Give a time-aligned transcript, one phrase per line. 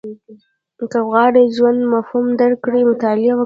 [0.91, 3.39] •که غواړې د ژوند مفهوم درک کړې، مطالعه وکړه.